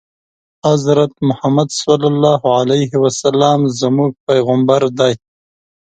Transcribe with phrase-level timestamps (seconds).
[0.67, 1.83] حضرت محمد ص
[3.81, 5.13] زموږ پیغمبر دی